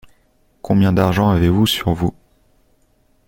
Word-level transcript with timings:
Combien 0.63 0.93
d’argent 0.93 1.29
avez-vous 1.29 1.67
sur 1.67 1.93
vous? 1.93 2.15